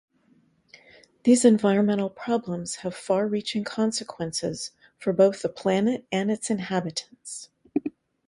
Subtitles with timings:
[1.25, 7.49] These environmental problems have far-reaching consequences for both the planet and its inhabitants.